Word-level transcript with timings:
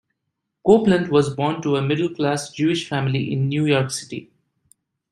Copeland 0.65 1.09
was 1.09 1.29
born 1.35 1.61
to 1.61 1.75
a 1.75 1.81
middle-class 1.83 2.49
Jewish 2.53 2.89
family 2.89 3.31
in 3.31 3.47
New 3.47 3.67
York 3.67 3.91
City. 3.91 4.31